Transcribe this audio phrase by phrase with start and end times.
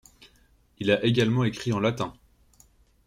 [0.79, 2.15] Il a également écrit en latin.